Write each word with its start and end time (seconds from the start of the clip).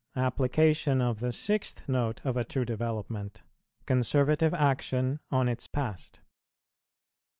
APPLICATION 0.15 0.99
OF 0.99 1.19
THE 1.19 1.31
SIXTH 1.31 1.83
NOTE 1.87 2.21
OF 2.25 2.35
A 2.35 2.43
TRUE 2.43 2.65
DEVELOPMENT. 2.65 3.43
CONSERVATIVE 3.85 4.51
ACTION 4.51 5.19
ON 5.29 5.47
ITS 5.47 5.67
PAST. 5.67 6.21